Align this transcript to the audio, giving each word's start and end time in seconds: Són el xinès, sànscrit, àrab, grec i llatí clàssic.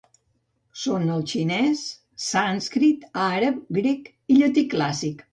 Són 0.83 1.03
el 1.15 1.25
xinès, 1.31 1.83
sànscrit, 2.27 3.03
àrab, 3.25 3.59
grec 3.79 4.09
i 4.33 4.39
llatí 4.39 4.65
clàssic. 4.73 5.23